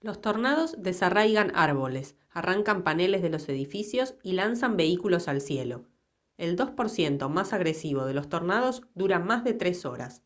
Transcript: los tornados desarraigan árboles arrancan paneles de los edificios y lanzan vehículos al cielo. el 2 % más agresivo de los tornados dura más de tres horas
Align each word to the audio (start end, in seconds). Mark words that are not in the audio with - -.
los 0.00 0.20
tornados 0.20 0.74
desarraigan 0.82 1.52
árboles 1.54 2.16
arrancan 2.30 2.82
paneles 2.82 3.22
de 3.22 3.30
los 3.30 3.48
edificios 3.48 4.16
y 4.24 4.32
lanzan 4.32 4.76
vehículos 4.76 5.28
al 5.28 5.40
cielo. 5.40 5.86
el 6.36 6.56
2 6.56 6.72
% 6.94 7.28
más 7.28 7.52
agresivo 7.52 8.06
de 8.06 8.14
los 8.14 8.28
tornados 8.28 8.82
dura 8.96 9.20
más 9.20 9.44
de 9.44 9.54
tres 9.54 9.84
horas 9.84 10.24